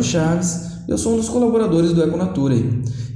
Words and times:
Antônio 0.00 0.04
Chaves, 0.04 0.60
eu 0.88 0.96
sou 0.96 1.12
um 1.12 1.16
dos 1.16 1.28
colaboradores 1.28 1.92
do 1.92 2.02
Econatura 2.02 2.54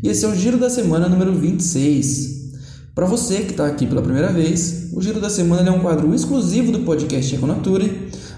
e 0.02 0.08
esse 0.08 0.24
é 0.24 0.28
o 0.28 0.34
Giro 0.34 0.58
da 0.58 0.68
Semana 0.68 1.08
número 1.08 1.32
26. 1.32 2.52
Para 2.94 3.06
você 3.06 3.40
que 3.40 3.52
está 3.52 3.66
aqui 3.66 3.86
pela 3.86 4.02
primeira 4.02 4.30
vez, 4.30 4.90
o 4.92 5.00
Giro 5.00 5.18
da 5.18 5.30
Semana 5.30 5.68
é 5.68 5.72
um 5.72 5.80
quadro 5.80 6.14
exclusivo 6.14 6.70
do 6.70 6.80
podcast 6.80 7.34
Econatura, 7.34 7.88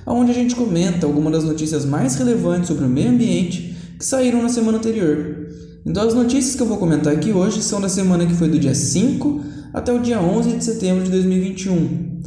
onde 0.06 0.30
a 0.30 0.34
gente 0.34 0.54
comenta 0.54 1.06
algumas 1.06 1.32
das 1.32 1.44
notícias 1.44 1.84
mais 1.84 2.14
relevantes 2.14 2.68
sobre 2.68 2.84
o 2.84 2.88
meio 2.88 3.10
ambiente 3.10 3.76
que 3.98 4.04
saíram 4.04 4.40
na 4.40 4.48
semana 4.48 4.78
anterior. 4.78 5.48
Então 5.84 6.06
as 6.06 6.14
notícias 6.14 6.54
que 6.54 6.62
eu 6.62 6.66
vou 6.66 6.78
comentar 6.78 7.12
aqui 7.12 7.32
hoje 7.32 7.62
são 7.62 7.80
da 7.80 7.88
semana 7.88 8.26
que 8.26 8.34
foi 8.34 8.48
do 8.48 8.60
dia 8.60 8.74
5 8.74 9.40
até 9.74 9.92
o 9.92 9.98
dia 9.98 10.20
11 10.20 10.52
de 10.52 10.64
setembro 10.64 11.02
de 11.02 11.10
2021. 11.10 12.20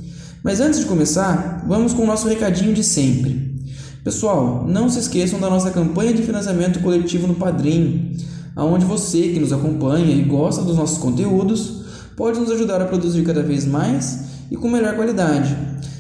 Mas 0.44 0.60
antes 0.60 0.82
de 0.82 0.86
começar, 0.86 1.64
vamos 1.66 1.94
com 1.94 2.04
o 2.04 2.08
nosso 2.08 2.28
recadinho 2.28 2.74
de 2.74 2.84
sempre. 2.84 3.59
Pessoal, 4.04 4.66
não 4.66 4.90
se 4.90 4.98
esqueçam 5.00 5.42
da 5.42 5.50
nossa 5.50 5.72
campanha 5.72 6.14
de 6.14 6.24
financiamento 6.24 6.80
coletivo 6.80 7.28
no 7.28 7.36
Padrim, 7.36 8.16
onde 8.56 8.86
você 8.86 9.24
que 9.24 9.40
nos 9.40 9.52
acompanha 9.52 10.16
e 10.16 10.22
gosta 10.22 10.62
dos 10.62 10.78
nossos 10.78 10.98
conteúdos 10.98 11.84
pode 12.16 12.40
nos 12.40 12.50
ajudar 12.50 12.82
a 12.82 12.86
produzir 12.86 13.24
cada 13.24 13.44
vez 13.44 13.66
mais 13.66 14.20
e 14.50 14.56
com 14.56 14.70
melhor 14.70 14.96
qualidade, 14.96 15.56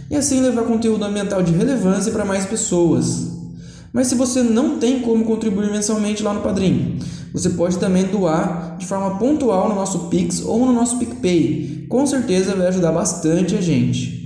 e 0.09 0.15
assim 0.15 0.39
levar 0.39 0.63
conteúdo 0.63 1.03
ambiental 1.03 1.43
de 1.43 1.51
relevância 1.51 2.11
para 2.11 2.23
mais 2.23 2.45
pessoas. 2.45 3.31
Mas 3.91 4.07
se 4.07 4.15
você 4.15 4.43
não 4.43 4.79
tem 4.79 5.01
como 5.01 5.25
contribuir 5.25 5.69
mensalmente 5.69 6.23
lá 6.23 6.33
no 6.33 6.41
Padrim, 6.41 6.99
você 7.33 7.49
pode 7.49 7.77
também 7.79 8.05
doar 8.05 8.77
de 8.77 8.85
forma 8.85 9.17
pontual 9.17 9.67
no 9.67 9.75
nosso 9.75 10.07
Pix 10.07 10.41
ou 10.45 10.65
no 10.65 10.71
nosso 10.73 10.97
PicPay. 10.99 11.85
Com 11.89 12.07
certeza 12.07 12.55
vai 12.55 12.67
ajudar 12.67 12.91
bastante 12.91 13.55
a 13.55 13.61
gente. 13.61 14.18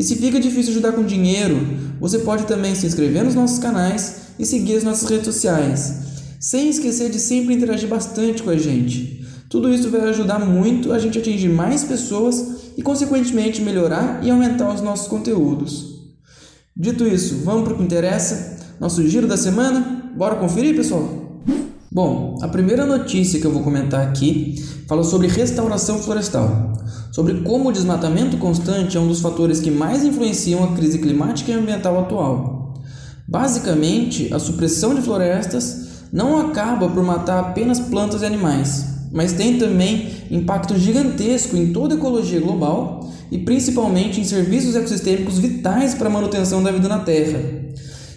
E 0.00 0.02
se 0.02 0.16
fica 0.16 0.40
difícil 0.40 0.72
ajudar 0.72 0.92
com 0.92 1.04
dinheiro, 1.04 1.58
você 2.00 2.20
pode 2.20 2.46
também 2.46 2.74
se 2.74 2.86
inscrever 2.86 3.22
nos 3.22 3.34
nossos 3.34 3.58
canais 3.58 4.30
e 4.38 4.46
seguir 4.46 4.76
as 4.76 4.82
nossas 4.82 5.06
redes 5.10 5.26
sociais, 5.26 5.94
sem 6.40 6.70
esquecer 6.70 7.10
de 7.10 7.18
sempre 7.18 7.52
interagir 7.52 7.86
bastante 7.86 8.42
com 8.42 8.48
a 8.48 8.56
gente. 8.56 9.22
Tudo 9.50 9.68
isso 9.68 9.90
vai 9.90 10.00
ajudar 10.08 10.38
muito 10.38 10.90
a 10.90 10.98
gente 10.98 11.18
a 11.18 11.20
atingir 11.20 11.50
mais 11.50 11.84
pessoas 11.84 12.72
e, 12.78 12.82
consequentemente, 12.82 13.60
melhorar 13.60 14.24
e 14.24 14.30
aumentar 14.30 14.72
os 14.72 14.80
nossos 14.80 15.06
conteúdos. 15.06 15.84
Dito 16.74 17.06
isso, 17.06 17.42
vamos 17.44 17.64
para 17.64 17.74
o 17.74 17.76
que 17.76 17.82
interessa? 17.82 18.58
Nosso 18.80 19.06
giro 19.06 19.28
da 19.28 19.36
semana? 19.36 20.10
Bora 20.16 20.36
conferir, 20.36 20.74
pessoal? 20.74 21.42
Bom, 21.92 22.38
a 22.40 22.48
primeira 22.48 22.86
notícia 22.86 23.38
que 23.38 23.46
eu 23.46 23.52
vou 23.52 23.62
comentar 23.62 24.00
aqui 24.00 24.64
fala 24.88 25.04
sobre 25.04 25.26
restauração 25.26 25.98
florestal 25.98 26.72
sobre 27.12 27.40
como 27.40 27.68
o 27.68 27.72
desmatamento 27.72 28.36
constante 28.36 28.96
é 28.96 29.00
um 29.00 29.08
dos 29.08 29.20
fatores 29.20 29.60
que 29.60 29.70
mais 29.70 30.04
influenciam 30.04 30.62
a 30.64 30.72
crise 30.74 30.98
climática 30.98 31.50
e 31.50 31.54
ambiental 31.54 31.98
atual. 31.98 32.74
Basicamente, 33.26 34.32
a 34.32 34.38
supressão 34.38 34.94
de 34.94 35.02
florestas 35.02 35.88
não 36.12 36.38
acaba 36.38 36.88
por 36.88 37.02
matar 37.02 37.40
apenas 37.40 37.78
plantas 37.78 38.22
e 38.22 38.26
animais, 38.26 38.86
mas 39.12 39.32
tem 39.32 39.58
também 39.58 40.10
impacto 40.30 40.76
gigantesco 40.76 41.56
em 41.56 41.72
toda 41.72 41.94
a 41.94 41.98
ecologia 41.98 42.40
global 42.40 43.08
e 43.30 43.38
principalmente 43.38 44.20
em 44.20 44.24
serviços 44.24 44.74
ecossistêmicos 44.74 45.38
vitais 45.38 45.94
para 45.94 46.08
a 46.08 46.12
manutenção 46.12 46.62
da 46.62 46.72
vida 46.72 46.88
na 46.88 47.00
Terra. 47.00 47.40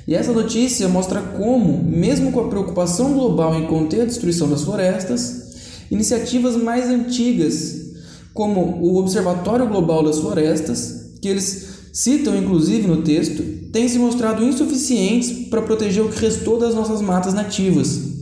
E 0.08 0.16
essa 0.16 0.34
notícia 0.34 0.88
mostra 0.90 1.22
como, 1.22 1.84
mesmo 1.84 2.32
com 2.32 2.42
a 2.42 2.50
preocupação 2.50 3.14
global 3.14 3.56
em 3.56 3.68
conter 3.68 4.02
a 4.02 4.06
destruição 4.06 4.50
das 4.50 4.64
florestas, 4.64 5.54
iniciativas 5.90 6.56
mais 6.56 6.90
antigas 6.90 7.83
como 8.34 8.80
o 8.82 8.98
Observatório 8.98 9.68
Global 9.68 10.04
das 10.04 10.20
Florestas, 10.20 11.12
que 11.22 11.28
eles 11.28 11.74
citam 11.94 12.36
inclusive 12.36 12.88
no 12.88 13.04
texto, 13.04 13.44
têm 13.72 13.88
se 13.88 14.00
mostrado 14.00 14.44
insuficientes 14.44 15.48
para 15.48 15.62
proteger 15.62 16.04
o 16.04 16.10
que 16.10 16.20
restou 16.20 16.60
das 16.60 16.74
nossas 16.74 17.02
matas 17.02 17.34
nativas. 17.34 18.14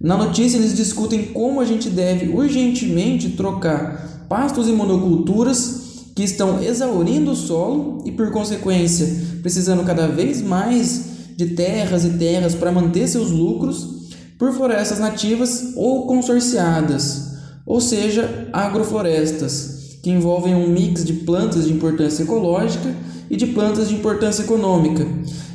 Na 0.00 0.16
notícia, 0.16 0.56
eles 0.56 0.76
discutem 0.76 1.26
como 1.26 1.60
a 1.60 1.64
gente 1.64 1.90
deve 1.90 2.28
urgentemente 2.28 3.30
trocar 3.30 4.26
pastos 4.28 4.68
e 4.68 4.72
monoculturas 4.72 5.78
que 6.14 6.22
estão 6.22 6.62
exaurindo 6.62 7.32
o 7.32 7.36
solo 7.36 8.02
e, 8.04 8.12
por 8.12 8.30
consequência, 8.30 9.08
precisando 9.42 9.84
cada 9.84 10.06
vez 10.06 10.42
mais 10.42 11.04
de 11.36 11.46
terras 11.46 12.04
e 12.04 12.10
terras 12.10 12.54
para 12.54 12.72
manter 12.72 13.08
seus 13.08 13.30
lucros, 13.30 13.98
por 14.38 14.52
florestas 14.52 15.00
nativas 15.00 15.72
ou 15.76 16.06
consorciadas, 16.06 17.27
ou 17.68 17.82
seja, 17.82 18.48
agroflorestas, 18.50 19.98
que 20.02 20.08
envolvem 20.08 20.54
um 20.54 20.70
mix 20.70 21.04
de 21.04 21.12
plantas 21.12 21.66
de 21.66 21.72
importância 21.74 22.22
ecológica 22.22 22.96
e 23.28 23.36
de 23.36 23.48
plantas 23.48 23.90
de 23.90 23.94
importância 23.94 24.42
econômica. 24.42 25.06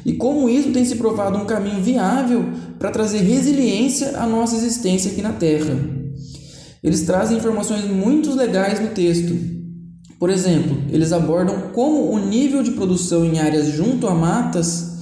E 0.06 0.14
como 0.14 0.48
isso 0.48 0.70
tem 0.70 0.86
se 0.86 0.98
provado 0.98 1.40
um 1.40 1.46
caminho 1.46 1.82
viável 1.82 2.46
para 2.78 2.92
trazer 2.92 3.18
resiliência 3.18 4.20
à 4.20 4.28
nossa 4.28 4.56
existência 4.56 5.12
aqui 5.12 5.24
na 5.24 5.34
Terra. 5.34 5.76
Eles 6.84 7.02
trazem 7.02 7.38
informações 7.38 7.84
muito 7.86 8.36
legais 8.36 8.80
no 8.80 8.90
texto. 8.90 9.36
Por 10.20 10.30
exemplo, 10.30 10.78
eles 10.92 11.12
abordam 11.12 11.72
como 11.74 12.12
o 12.12 12.20
nível 12.20 12.62
de 12.62 12.72
produção 12.72 13.26
em 13.26 13.40
áreas 13.40 13.70
junto 13.70 14.06
a 14.06 14.14
matas 14.14 15.00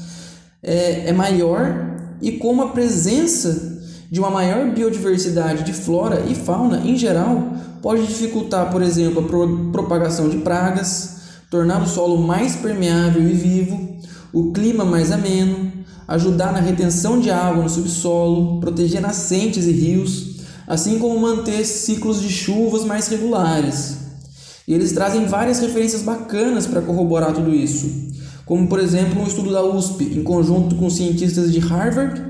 é, 0.64 1.10
é 1.10 1.12
maior 1.12 1.98
e 2.22 2.32
como 2.34 2.62
a 2.62 2.70
presença 2.70 3.71
de 4.12 4.20
uma 4.20 4.30
maior 4.30 4.70
biodiversidade 4.72 5.64
de 5.64 5.72
flora 5.72 6.26
e 6.28 6.36
fauna 6.36 6.82
em 6.84 6.98
geral 6.98 7.54
pode 7.82 8.06
dificultar, 8.06 8.70
por 8.70 8.82
exemplo, 8.82 9.24
a 9.24 9.24
pro 9.24 9.72
propagação 9.72 10.28
de 10.28 10.40
pragas, 10.40 11.22
tornar 11.50 11.82
o 11.82 11.88
solo 11.88 12.18
mais 12.18 12.58
permeável 12.58 13.24
e 13.24 13.34
vivo, 13.34 13.96
o 14.34 14.52
clima 14.52 14.84
mais 14.84 15.14
ameno, 15.14 15.72
ajudar 16.10 16.52
na 16.52 16.60
retenção 16.60 17.22
de 17.22 17.32
água 17.32 17.64
no 17.64 17.70
subsolo, 17.70 18.60
proteger 18.60 19.02
nascentes 19.02 19.66
e 19.66 19.72
rios, 19.72 20.42
assim 20.68 21.00
como 21.00 21.18
manter 21.18 21.66
ciclos 21.66 22.22
de 22.22 22.30
chuvas 22.30 22.84
mais 22.84 23.08
regulares. 23.08 23.98
E 24.68 24.74
eles 24.74 24.92
trazem 24.92 25.26
várias 25.26 25.60
referências 25.60 26.02
bacanas 26.02 26.68
para 26.68 26.82
corroborar 26.82 27.34
tudo 27.34 27.56
isso, 27.56 27.90
como 28.46 28.68
por 28.68 28.80
exemplo 28.80 29.22
um 29.22 29.28
estudo 29.28 29.54
da 29.54 29.64
USP 29.64 30.04
em 30.04 30.22
conjunto 30.22 30.76
com 30.76 30.90
cientistas 30.90 31.52
de 31.52 31.60
Harvard, 31.60 32.22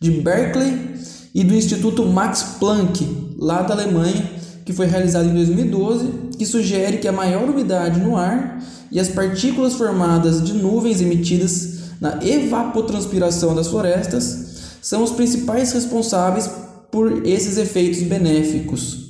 de 0.00 0.10
Berkeley 0.10 0.88
e 1.34 1.44
do 1.44 1.54
Instituto 1.54 2.04
Max 2.04 2.56
Planck, 2.58 3.34
lá 3.38 3.62
da 3.62 3.74
Alemanha, 3.74 4.38
que 4.64 4.72
foi 4.72 4.86
realizado 4.86 5.28
em 5.28 5.34
2012, 5.34 6.08
que 6.38 6.44
sugere 6.44 6.98
que 6.98 7.08
a 7.08 7.12
maior 7.12 7.48
umidade 7.48 8.00
no 8.00 8.16
ar 8.16 8.62
e 8.90 8.98
as 8.98 9.08
partículas 9.08 9.74
formadas 9.74 10.42
de 10.42 10.52
nuvens 10.52 11.00
emitidas 11.00 11.78
na 12.00 12.18
evapotranspiração 12.22 13.54
das 13.54 13.68
florestas 13.68 14.48
são 14.80 15.02
os 15.02 15.10
principais 15.10 15.72
responsáveis 15.72 16.48
por 16.90 17.26
esses 17.26 17.58
efeitos 17.58 18.02
benéficos. 18.02 19.08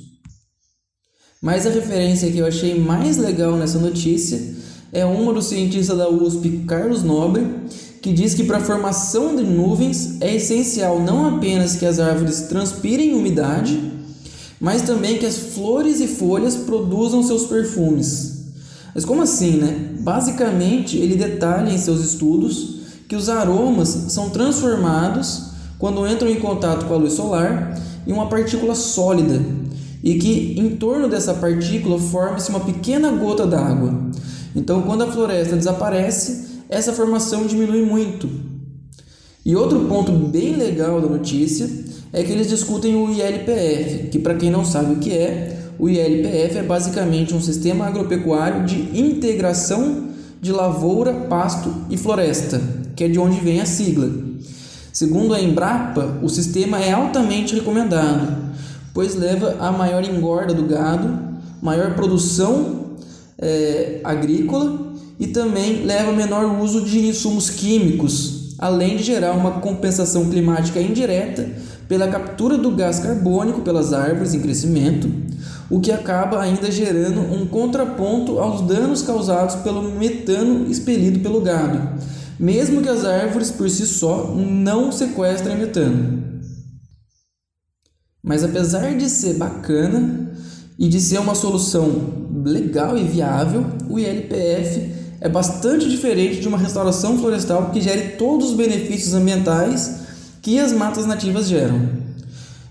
Mas 1.41 1.65
a 1.65 1.69
referência 1.69 2.29
que 2.31 2.39
eu 2.39 2.45
achei 2.45 2.77
mais 2.77 3.17
legal 3.17 3.55
nessa 3.55 3.79
notícia 3.79 4.55
é 4.91 5.05
uma 5.05 5.31
do 5.31 5.41
cientista 5.41 5.95
da 5.95 6.09
USP, 6.09 6.65
Carlos 6.67 7.03
Nobre, 7.03 7.47
que 8.01 8.13
diz 8.13 8.33
que 8.33 8.43
para 8.43 8.57
a 8.57 8.61
formação 8.61 9.35
de 9.35 9.43
nuvens 9.43 10.17
é 10.21 10.35
essencial 10.35 10.99
não 10.99 11.35
apenas 11.35 11.75
que 11.75 11.85
as 11.85 11.99
árvores 11.99 12.41
transpirem 12.41 13.13
umidade, 13.13 13.79
mas 14.59 14.81
também 14.81 15.17
que 15.17 15.25
as 15.25 15.37
flores 15.37 15.99
e 15.99 16.07
folhas 16.07 16.55
produzam 16.55 17.23
seus 17.23 17.45
perfumes. 17.45 18.39
Mas 18.93 19.05
como 19.05 19.21
assim, 19.21 19.57
né? 19.57 19.91
Basicamente, 19.99 20.97
ele 20.97 21.15
detalha 21.15 21.71
em 21.71 21.77
seus 21.77 22.03
estudos 22.03 22.79
que 23.07 23.15
os 23.15 23.29
aromas 23.29 23.89
são 24.09 24.29
transformados 24.29 25.49
quando 25.77 26.07
entram 26.07 26.29
em 26.29 26.39
contato 26.39 26.85
com 26.85 26.93
a 26.93 26.97
luz 26.97 27.13
solar 27.13 27.79
em 28.05 28.11
uma 28.11 28.27
partícula 28.27 28.75
sólida 28.75 29.41
e 30.03 30.15
que 30.15 30.55
em 30.57 30.75
torno 30.75 31.07
dessa 31.07 31.33
partícula 31.33 31.99
forma-se 31.99 32.49
uma 32.49 32.59
pequena 32.61 33.11
gota 33.11 33.45
d'água. 33.45 33.93
Então, 34.55 34.81
quando 34.81 35.03
a 35.03 35.11
floresta 35.11 35.55
desaparece, 35.55 36.48
essa 36.69 36.93
formação 36.93 37.47
diminui 37.47 37.81
muito. 37.81 38.29
E 39.43 39.55
outro 39.55 39.79
ponto 39.85 40.11
bem 40.11 40.55
legal 40.55 41.01
da 41.01 41.07
notícia 41.07 41.67
é 42.13 42.23
que 42.23 42.31
eles 42.31 42.47
discutem 42.47 42.95
o 42.95 43.11
ILPF, 43.11 44.09
que 44.09 44.19
para 44.19 44.35
quem 44.35 44.51
não 44.51 44.63
sabe 44.63 44.93
o 44.93 44.97
que 44.97 45.11
é, 45.11 45.57
o 45.79 45.89
ILPF 45.89 46.57
é 46.57 46.63
basicamente 46.63 47.33
um 47.33 47.41
sistema 47.41 47.87
agropecuário 47.87 48.65
de 48.65 48.99
integração 48.99 50.09
de 50.39 50.51
lavoura, 50.51 51.13
pasto 51.13 51.73
e 51.89 51.97
floresta, 51.97 52.61
que 52.95 53.03
é 53.03 53.07
de 53.07 53.17
onde 53.17 53.39
vem 53.39 53.61
a 53.61 53.65
sigla. 53.65 54.11
Segundo 54.93 55.33
a 55.33 55.41
Embrapa, 55.41 56.19
o 56.21 56.29
sistema 56.29 56.79
é 56.79 56.91
altamente 56.91 57.55
recomendado, 57.55 58.51
pois 58.93 59.15
leva 59.15 59.55
a 59.59 59.71
maior 59.71 60.03
engorda 60.03 60.53
do 60.53 60.63
gado, 60.63 61.17
maior 61.61 61.95
produção 61.95 62.97
é, 63.37 64.01
agrícola 64.03 64.88
e 65.19 65.27
também 65.27 65.83
leva 65.83 66.11
a 66.11 66.15
menor 66.15 66.59
uso 66.61 66.85
de 66.85 67.05
insumos 67.05 67.49
químicos, 67.49 68.55
além 68.57 68.95
de 68.95 69.03
gerar 69.03 69.33
uma 69.33 69.59
compensação 69.59 70.29
climática 70.29 70.79
indireta 70.79 71.49
pela 71.89 72.07
captura 72.07 72.57
do 72.57 72.71
gás 72.71 72.99
carbônico 72.99 73.61
pelas 73.61 73.91
árvores 73.91 74.33
em 74.33 74.39
crescimento, 74.39 75.11
o 75.69 75.79
que 75.79 75.91
acaba 75.91 76.41
ainda 76.41 76.71
gerando 76.71 77.19
um 77.19 77.45
contraponto 77.45 78.39
aos 78.39 78.61
danos 78.61 79.01
causados 79.01 79.55
pelo 79.55 79.91
metano 79.91 80.69
expelido 80.69 81.19
pelo 81.19 81.41
gado, 81.41 81.99
mesmo 82.39 82.81
que 82.81 82.89
as 82.89 83.03
árvores 83.03 83.51
por 83.51 83.69
si 83.69 83.85
só 83.85 84.33
não 84.35 84.91
sequestrem 84.91 85.57
metano. 85.57 86.23
Mas 88.23 88.43
apesar 88.43 88.95
de 88.95 89.09
ser 89.09 89.35
bacana 89.35 90.31
e 90.77 90.87
de 90.87 90.99
ser 91.01 91.19
uma 91.19 91.35
solução 91.35 92.29
legal 92.45 92.97
e 92.97 93.03
viável, 93.03 93.65
o 93.89 93.97
ILPF 93.97 94.98
é 95.21 95.27
bastante 95.27 95.89
diferente 95.89 96.39
de 96.39 96.47
uma 96.47 96.57
restauração 96.57 97.17
florestal 97.17 97.71
que 97.71 97.81
gere 97.81 98.17
todos 98.17 98.49
os 98.49 98.55
benefícios 98.55 99.13
ambientais 99.13 99.99
que 100.41 100.59
as 100.59 100.71
matas 100.71 101.05
nativas 101.05 101.47
geram. 101.47 101.89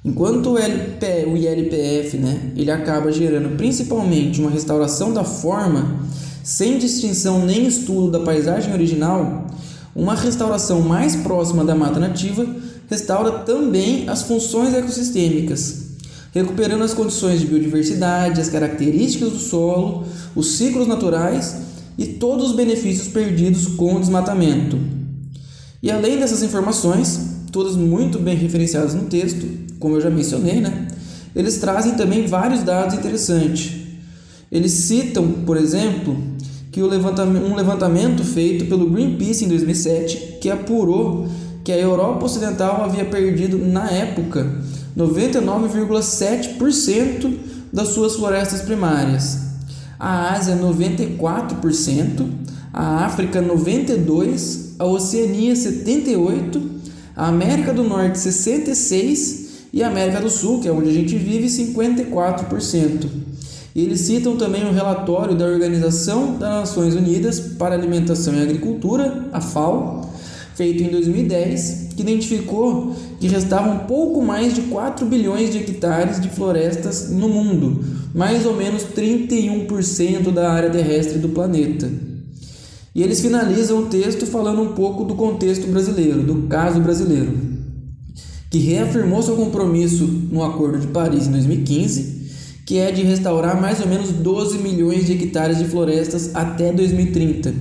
Enquanto 0.05 0.53
o, 0.53 0.59
LP, 0.59 1.27
o 1.27 1.37
ILPF 1.37 2.17
né, 2.17 2.53
ele 2.57 2.71
acaba 2.71 3.13
gerando 3.13 3.57
principalmente 3.57 4.41
uma 4.41 4.51
restauração 4.51 5.13
da 5.13 5.25
forma, 5.25 6.01
sem 6.43 6.79
distinção 6.79 7.45
nem 7.45 7.67
estudo 7.67 8.13
da 8.13 8.21
paisagem 8.21 8.73
original, 8.73 9.47
uma 9.95 10.15
restauração 10.15 10.81
mais 10.81 11.17
próxima 11.17 11.65
da 11.65 11.75
mata 11.75 12.01
nativa 12.01 12.47
restaura 12.89 13.41
também 13.41 14.09
as 14.09 14.23
funções 14.23 14.73
ecossistêmicas, 14.73 15.89
recuperando 16.33 16.85
as 16.85 16.95
condições 16.95 17.41
de 17.41 17.47
biodiversidade, 17.47 18.41
as 18.41 18.49
características 18.49 19.33
do 19.33 19.39
solo, 19.39 20.05
os 20.35 20.53
ciclos 20.53 20.87
naturais 20.87 21.68
e 21.99 22.07
todos 22.07 22.51
os 22.51 22.57
benefícios 22.57 23.09
perdidos 23.09 23.67
com 23.67 23.97
o 23.97 24.01
desmatamento. 24.01 24.79
E 25.83 25.91
além 25.91 26.19
dessas 26.19 26.43
informações, 26.43 27.19
todas 27.51 27.75
muito 27.75 28.21
bem 28.21 28.37
referenciadas 28.37 28.95
no 28.95 29.07
texto, 29.07 29.45
como 29.81 29.97
eu 29.97 30.01
já 30.01 30.09
mencionei, 30.09 30.61
né? 30.61 30.87
Eles 31.35 31.59
trazem 31.59 31.97
também 31.97 32.25
vários 32.27 32.63
dados 32.63 32.95
interessantes. 32.95 33.73
Eles 34.51 34.73
citam, 34.73 35.31
por 35.45 35.57
exemplo, 35.57 36.17
que 36.71 36.83
levantamento, 36.83 37.45
um 37.45 37.55
levantamento 37.55 38.25
feito 38.25 38.65
pelo 38.67 38.89
Greenpeace 38.89 39.45
em 39.45 39.49
2007 39.49 40.39
que 40.41 40.49
apurou 40.49 41.29
que 41.65 41.73
a 41.73 41.79
Europa 41.79 42.25
Ocidental 42.25 42.85
havia 42.85 43.05
perdido, 43.05 43.59
na 43.59 43.91
época, 43.91 44.63
99,7% 44.97 47.37
das 47.73 47.89
suas 47.89 48.15
florestas 48.17 48.63
primárias. 48.63 49.48
A 49.99 50.35
Ásia, 50.35 50.57
94%, 50.57 52.27
a 52.73 53.05
África, 53.05 53.43
92%, 53.43 54.69
a 54.79 54.85
Oceania, 54.85 55.55
78%, 55.55 56.63
a 57.17 57.29
América 57.29 57.73
do 57.73 57.83
Norte, 57.83 58.19
66% 58.19 59.49
e 59.73 59.83
a 59.83 59.89
América 59.89 60.21
do 60.21 60.31
Sul, 60.31 60.61
que 60.61 60.69
é 60.69 60.73
onde 60.73 60.89
a 60.89 60.93
gente 60.93 61.17
vive, 61.17 61.47
54%. 61.47 63.07
E 63.75 63.83
eles 63.83 64.01
citam 64.01 64.37
também 64.37 64.65
o 64.65 64.69
um 64.69 64.73
relatório 64.73 65.35
da 65.35 65.45
Organização 65.45 66.37
das 66.39 66.49
Nações 66.49 66.95
Unidas 66.95 67.39
para 67.39 67.75
Alimentação 67.75 68.35
e 68.35 68.43
Agricultura, 68.43 69.29
a 69.33 69.41
FAO, 69.41 70.11
feito 70.55 70.83
em 70.83 70.89
2010, 70.89 71.88
que 71.99 72.03
identificou 72.03 72.95
que 73.19 73.27
restavam 73.27 73.79
pouco 73.79 74.23
mais 74.23 74.55
de 74.55 74.63
4 74.63 75.05
bilhões 75.05 75.51
de 75.51 75.59
hectares 75.59 76.21
de 76.21 76.29
florestas 76.29 77.11
no 77.11 77.29
mundo, 77.29 77.85
mais 78.15 78.47
ou 78.47 78.55
menos 78.55 78.85
31% 78.85 80.31
da 80.31 80.53
área 80.53 80.71
terrestre 80.71 81.19
do 81.19 81.31
planeta. 81.31 81.91
E 82.95 83.03
eles 83.03 83.21
finalizam 83.21 83.81
o 83.81 83.87
texto 83.87 84.27
falando 84.27 84.63
um 84.63 84.75
pouco 84.75 85.03
do 85.03 85.17
contexto 85.17 85.67
brasileiro, 85.67 86.23
do 86.23 86.47
caso 86.47 86.79
brasileiro, 86.79 87.37
que 88.49 88.59
reafirmou 88.59 89.21
seu 89.21 89.35
compromisso 89.35 90.05
no 90.31 90.45
Acordo 90.45 90.79
de 90.79 90.87
Paris 90.87 91.27
em 91.27 91.33
2015, 91.33 92.19
que 92.65 92.79
é 92.79 92.93
de 92.93 93.03
restaurar 93.03 93.61
mais 93.61 93.81
ou 93.81 93.89
menos 93.89 94.13
12 94.13 94.59
milhões 94.59 95.05
de 95.05 95.15
hectares 95.15 95.59
de 95.59 95.65
florestas 95.65 96.31
até 96.33 96.73
2030, 96.73 97.53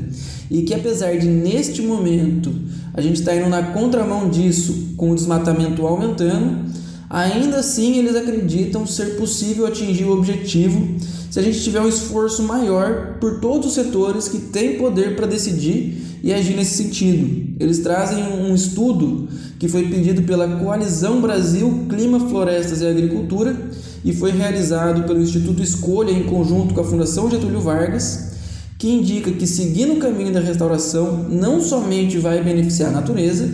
e 0.49 0.61
que 0.61 0.73
apesar 0.73 1.17
de 1.17 1.27
neste 1.27 1.81
momento 1.81 2.53
a 2.97 3.01
gente 3.01 3.19
está 3.19 3.35
indo 3.35 3.47
na 3.47 3.61
contramão 3.61 4.27
disso, 4.27 4.93
com 4.97 5.11
o 5.11 5.15
desmatamento 5.15 5.85
aumentando. 5.85 6.65
Ainda 7.07 7.57
assim, 7.57 7.99
eles 7.99 8.15
acreditam 8.15 8.87
ser 8.87 9.15
possível 9.17 9.67
atingir 9.67 10.05
o 10.05 10.11
objetivo 10.11 10.97
se 11.29 11.39
a 11.39 11.43
gente 11.43 11.61
tiver 11.61 11.79
um 11.79 11.87
esforço 11.87 12.41
maior 12.41 13.17
por 13.19 13.39
todos 13.39 13.67
os 13.67 13.73
setores 13.73 14.27
que 14.27 14.39
têm 14.39 14.77
poder 14.77 15.15
para 15.15 15.27
decidir 15.27 16.19
e 16.23 16.33
agir 16.33 16.55
nesse 16.55 16.83
sentido. 16.83 17.55
Eles 17.59 17.79
trazem 17.79 18.23
um 18.23 18.55
estudo 18.55 19.29
que 19.59 19.67
foi 19.67 19.87
pedido 19.87 20.23
pela 20.23 20.47
Coalizão 20.57 21.21
Brasil 21.21 21.85
Clima, 21.87 22.19
Florestas 22.27 22.81
e 22.81 22.87
Agricultura 22.87 23.55
e 24.03 24.11
foi 24.11 24.31
realizado 24.31 25.03
pelo 25.03 25.21
Instituto 25.21 25.61
Escolha 25.61 26.11
em 26.11 26.23
conjunto 26.23 26.73
com 26.73 26.81
a 26.81 26.83
Fundação 26.83 27.29
Getúlio 27.29 27.61
Vargas 27.61 28.36
que 28.77 28.89
indica 28.89 29.31
que 29.31 29.47
seguindo 29.47 29.93
o 29.93 29.99
caminho 29.99 30.31
da 30.31 30.39
restauração 30.39 31.25
não 31.29 31.59
somente 31.59 32.17
vai 32.17 32.43
beneficiar 32.43 32.89
a 32.89 32.93
natureza, 32.93 33.49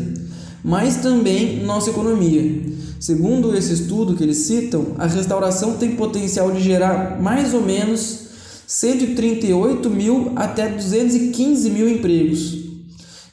mas 0.63 0.97
também 0.97 1.63
nossa 1.63 1.89
economia. 1.89 2.61
Segundo 2.99 3.55
esse 3.55 3.73
estudo 3.73 4.15
que 4.15 4.23
eles 4.23 4.37
citam, 4.37 4.95
a 4.97 5.07
restauração 5.07 5.77
tem 5.77 5.95
potencial 5.95 6.51
de 6.51 6.61
gerar 6.61 7.21
mais 7.21 7.53
ou 7.53 7.61
menos 7.61 8.19
138 8.65 9.89
mil 9.89 10.31
até 10.35 10.69
215 10.69 11.69
mil 11.69 11.89
empregos 11.89 12.63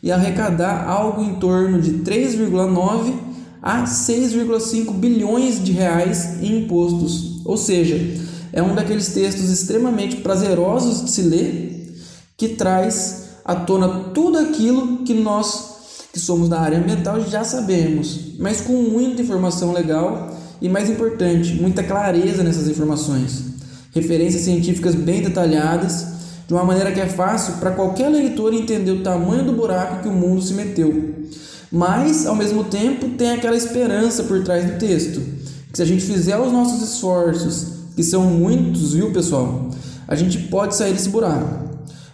e 0.03 0.11
arrecadar 0.11 0.89
algo 0.89 1.23
em 1.23 1.35
torno 1.35 1.81
de 1.81 1.93
3,9 1.99 3.15
a 3.63 3.85
6,5 3.85 4.93
bilhões 4.95 5.63
de 5.63 5.73
reais 5.73 6.43
em 6.43 6.63
impostos. 6.63 7.41
Ou 7.45 7.57
seja, 7.57 7.97
é 8.53 8.63
um 8.63 8.75
daqueles 8.75 9.09
textos 9.09 9.51
extremamente 9.51 10.17
prazerosos 10.17 11.05
de 11.05 11.11
se 11.11 11.23
ler 11.23 11.80
que 12.41 12.49
traz 12.49 13.25
à 13.45 13.55
tona 13.55 13.87
tudo 14.15 14.39
aquilo 14.39 15.05
que 15.05 15.13
nós 15.13 15.69
que 16.11 16.19
somos 16.19 16.49
da 16.49 16.59
área 16.59 16.79
ambiental 16.79 17.21
já 17.21 17.45
sabemos, 17.45 18.19
mas 18.39 18.63
com 18.63 18.73
muita 18.73 19.21
informação 19.21 19.75
legal 19.75 20.35
e 20.59 20.67
mais 20.67 20.89
importante, 20.89 21.53
muita 21.61 21.83
clareza 21.83 22.43
nessas 22.43 22.67
informações. 22.67 23.43
Referências 23.93 24.43
científicas 24.45 24.95
bem 24.95 25.21
detalhadas, 25.21 26.07
de 26.49 26.55
uma 26.55 26.65
maneira 26.65 26.91
que 26.93 26.99
é 26.99 27.07
fácil 27.07 27.55
para 27.61 27.73
qualquer 27.73 28.09
leitor 28.09 28.55
entender 28.55 28.91
o 28.91 29.03
tamanho 29.03 29.45
do 29.45 29.53
buraco 29.53 30.03
que 30.03 30.09
o 30.09 30.13
mundo 30.13 30.41
se 30.41 30.55
meteu. 30.55 31.15
Mas, 31.71 32.25
ao 32.25 32.35
mesmo 32.35 32.65
tempo, 32.65 33.11
tem 33.11 33.33
aquela 33.33 33.55
esperança 33.55 34.23
por 34.23 34.43
trás 34.43 34.65
do 34.65 34.79
texto, 34.79 35.21
que 35.71 35.77
se 35.77 35.83
a 35.83 35.87
gente 35.87 36.03
fizer 36.03 36.39
os 36.39 36.51
nossos 36.51 36.91
esforços, 36.91 37.67
que 37.95 38.03
são 38.03 38.23
muitos, 38.25 38.95
viu, 38.95 39.13
pessoal, 39.13 39.69
a 40.09 40.15
gente 40.15 40.39
pode 40.39 40.75
sair 40.75 40.95
desse 40.95 41.11
buraco. 41.11 41.70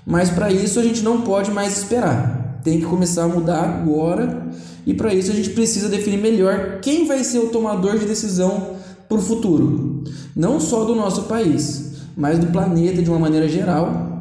Mas 0.06 0.30
para 0.30 0.52
isso 0.52 0.78
a 0.78 0.82
gente 0.84 1.02
não 1.02 1.22
pode 1.22 1.50
mais 1.50 1.76
esperar. 1.76 2.60
Tem 2.62 2.78
que 2.78 2.86
começar 2.86 3.24
a 3.24 3.28
mudar 3.28 3.64
agora. 3.64 4.46
E 4.86 4.94
para 4.94 5.12
isso 5.12 5.32
a 5.32 5.34
gente 5.34 5.50
precisa 5.50 5.88
definir 5.88 6.18
melhor 6.18 6.78
quem 6.80 7.08
vai 7.08 7.24
ser 7.24 7.40
o 7.40 7.48
tomador 7.48 7.98
de 7.98 8.06
decisão 8.06 8.76
para 9.08 9.18
o 9.18 9.20
futuro. 9.20 10.04
Não 10.34 10.60
só 10.60 10.84
do 10.84 10.94
nosso 10.94 11.24
país, 11.24 11.92
mas 12.16 12.38
do 12.38 12.46
planeta 12.46 13.02
de 13.02 13.10
uma 13.10 13.18
maneira 13.18 13.48
geral. 13.48 14.20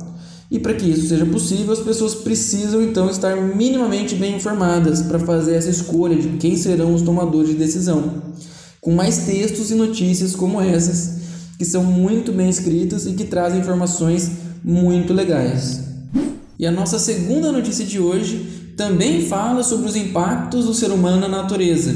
E 0.49 0.57
para 0.57 0.73
que 0.73 0.89
isso 0.89 1.07
seja 1.07 1.25
possível, 1.25 1.71
as 1.73 1.79
pessoas 1.79 2.15
precisam 2.15 2.81
então 2.81 3.07
estar 3.09 3.35
minimamente 3.35 4.15
bem 4.15 4.35
informadas 4.35 5.03
para 5.03 5.19
fazer 5.19 5.55
essa 5.55 5.69
escolha 5.69 6.15
de 6.15 6.37
quem 6.37 6.57
serão 6.57 6.95
os 6.95 7.03
tomadores 7.03 7.49
de 7.49 7.55
decisão. 7.55 8.23
Com 8.81 8.91
mais 8.91 9.19
textos 9.19 9.69
e 9.69 9.75
notícias 9.75 10.35
como 10.35 10.61
essas, 10.61 11.15
que 11.57 11.65
são 11.65 11.83
muito 11.83 12.31
bem 12.31 12.49
escritas 12.49 13.05
e 13.05 13.13
que 13.13 13.23
trazem 13.23 13.59
informações 13.59 14.44
muito 14.65 15.13
legais. 15.13 15.83
E 16.57 16.65
a 16.65 16.71
nossa 16.71 16.97
segunda 16.97 17.51
notícia 17.51 17.85
de 17.85 17.99
hoje 17.99 18.73
também 18.75 19.27
fala 19.27 19.63
sobre 19.63 19.87
os 19.87 19.95
impactos 19.95 20.65
do 20.65 20.73
ser 20.73 20.89
humano 20.89 21.19
na 21.19 21.27
natureza. 21.27 21.95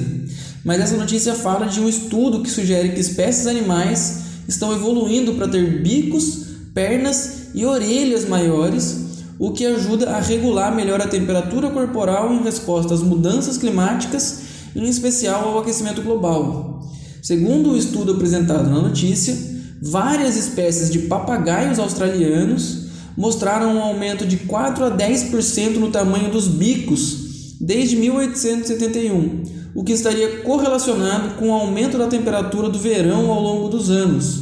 Mas 0.63 0.79
essa 0.79 0.95
notícia 0.95 1.33
fala 1.33 1.65
de 1.65 1.79
um 1.79 1.89
estudo 1.89 2.43
que 2.43 2.49
sugere 2.49 2.89
que 2.89 2.99
espécies 2.99 3.47
animais 3.47 4.19
estão 4.47 4.71
evoluindo 4.71 5.33
para 5.33 5.47
ter 5.47 5.81
bicos, 5.81 6.45
pernas 6.73 7.47
e 7.55 7.65
orelhas 7.65 8.27
maiores, 8.27 8.97
o 9.39 9.51
que 9.51 9.65
ajuda 9.65 10.11
a 10.11 10.19
regular 10.19 10.75
melhor 10.75 11.01
a 11.01 11.07
temperatura 11.07 11.71
corporal 11.71 12.31
em 12.33 12.43
resposta 12.43 12.93
às 12.93 13.01
mudanças 13.01 13.57
climáticas, 13.57 14.41
em 14.75 14.87
especial 14.87 15.47
ao 15.47 15.59
aquecimento 15.59 16.03
global. 16.03 16.87
Segundo 17.21 17.71
o 17.71 17.77
estudo 17.77 18.11
apresentado 18.11 18.69
na 18.69 18.79
notícia, 18.79 19.35
várias 19.81 20.35
espécies 20.35 20.89
de 20.89 20.99
papagaios 20.99 21.79
australianos 21.79 22.87
mostraram 23.15 23.75
um 23.75 23.81
aumento 23.81 24.25
de 24.25 24.37
4 24.37 24.85
a 24.85 24.91
10% 24.91 25.75
no 25.75 25.91
tamanho 25.91 26.31
dos 26.31 26.47
bicos 26.47 27.57
desde 27.59 27.97
1871, 27.97 29.43
o 29.75 29.83
que 29.83 29.91
estaria 29.91 30.39
correlacionado 30.39 31.35
com 31.35 31.49
o 31.49 31.53
aumento 31.53 31.97
da 31.97 32.07
temperatura 32.07 32.69
do 32.69 32.79
verão 32.79 33.29
ao 33.29 33.41
longo 33.41 33.67
dos 33.67 33.89
anos. 33.89 34.39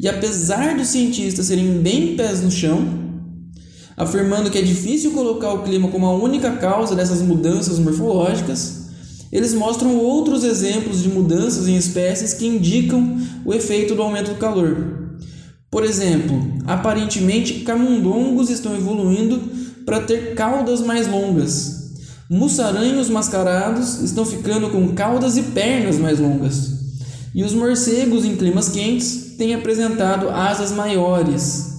E 0.00 0.08
apesar 0.08 0.76
dos 0.76 0.88
cientistas 0.88 1.46
serem 1.46 1.78
bem 1.78 2.16
pés 2.16 2.42
no 2.42 2.50
chão, 2.50 3.04
afirmando 3.96 4.50
que 4.50 4.58
é 4.58 4.62
difícil 4.62 5.12
colocar 5.12 5.52
o 5.52 5.62
clima 5.62 5.88
como 5.88 6.06
a 6.06 6.14
única 6.14 6.52
causa 6.52 6.96
dessas 6.96 7.22
mudanças 7.22 7.78
morfológicas, 7.78 8.83
eles 9.34 9.52
mostram 9.52 9.98
outros 9.98 10.44
exemplos 10.44 11.02
de 11.02 11.08
mudanças 11.08 11.66
em 11.66 11.76
espécies 11.76 12.34
que 12.34 12.46
indicam 12.46 13.18
o 13.44 13.52
efeito 13.52 13.92
do 13.92 14.00
aumento 14.00 14.30
do 14.30 14.38
calor. 14.38 15.08
Por 15.68 15.82
exemplo, 15.82 16.40
aparentemente 16.64 17.64
camundongos 17.64 18.48
estão 18.48 18.76
evoluindo 18.76 19.42
para 19.84 20.00
ter 20.02 20.36
caudas 20.36 20.80
mais 20.80 21.08
longas. 21.08 21.96
Mussaranhos 22.30 23.10
mascarados 23.10 24.00
estão 24.02 24.24
ficando 24.24 24.70
com 24.70 24.94
caudas 24.94 25.36
e 25.36 25.42
pernas 25.42 25.98
mais 25.98 26.20
longas. 26.20 26.70
E 27.34 27.42
os 27.42 27.52
morcegos 27.52 28.24
em 28.24 28.36
climas 28.36 28.68
quentes 28.68 29.34
têm 29.36 29.52
apresentado 29.52 30.30
asas 30.30 30.70
maiores. 30.70 31.72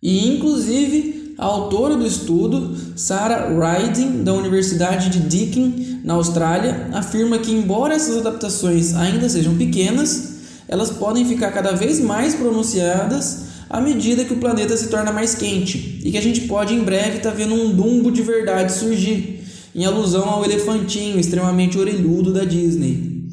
E 0.00 0.28
inclusive 0.28 1.17
a 1.38 1.46
autora 1.46 1.94
do 1.94 2.04
estudo, 2.04 2.76
Sarah 2.96 3.48
Riding, 3.48 4.24
da 4.24 4.34
Universidade 4.34 5.08
de 5.08 5.20
Deakin, 5.20 6.00
na 6.02 6.14
Austrália, 6.14 6.88
afirma 6.92 7.38
que 7.38 7.52
embora 7.52 7.94
essas 7.94 8.16
adaptações 8.16 8.92
ainda 8.92 9.28
sejam 9.28 9.56
pequenas, 9.56 10.34
elas 10.66 10.90
podem 10.90 11.24
ficar 11.24 11.52
cada 11.52 11.72
vez 11.72 12.00
mais 12.00 12.34
pronunciadas 12.34 13.46
à 13.70 13.80
medida 13.80 14.24
que 14.24 14.32
o 14.32 14.38
planeta 14.38 14.76
se 14.76 14.88
torna 14.88 15.12
mais 15.12 15.36
quente 15.36 16.00
e 16.02 16.10
que 16.10 16.18
a 16.18 16.22
gente 16.22 16.40
pode 16.42 16.74
em 16.74 16.82
breve 16.82 17.18
estar 17.18 17.30
tá 17.30 17.36
vendo 17.36 17.54
um 17.54 17.72
Dumbo 17.72 18.10
de 18.10 18.22
verdade 18.22 18.72
surgir, 18.72 19.44
em 19.74 19.84
alusão 19.84 20.28
ao 20.28 20.44
elefantinho 20.44 21.20
extremamente 21.20 21.78
orelhudo 21.78 22.32
da 22.32 22.42
Disney. 22.42 23.28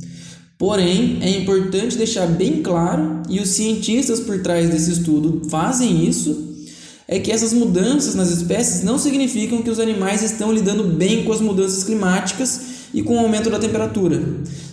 Porém, 0.60 1.18
é 1.22 1.30
importante 1.32 1.98
deixar 1.98 2.28
bem 2.28 2.62
claro, 2.62 3.24
e 3.28 3.40
os 3.40 3.50
cientistas 3.50 4.20
por 4.20 4.42
trás 4.44 4.70
desse 4.70 4.92
estudo 4.92 5.42
fazem 5.50 6.08
isso, 6.08 6.55
é 7.08 7.20
que 7.20 7.32
essas 7.32 7.54
mudanças 7.54 8.16
nas 8.16 8.30
espécies 8.30 8.84
não 8.84 8.98
significam 8.98 9.62
que 9.62 9.70
os 9.70 9.80
animais 9.80 10.24
estão 10.24 10.52
lidando 10.52 10.84
bem 10.84 11.24
com 11.24 11.32
as 11.32 11.42
mudanças 11.42 11.84
climáticas 11.84 12.62
e 12.94 13.04
com 13.04 13.16
o 13.16 13.20
aumento 13.20 13.50
da 13.50 13.60
temperatura. 13.60 14.24